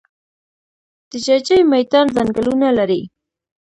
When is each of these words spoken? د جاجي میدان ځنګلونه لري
د 1.09 1.11
جاجي 1.25 1.59
میدان 1.73 2.05
ځنګلونه 2.15 2.67
لري 2.77 3.01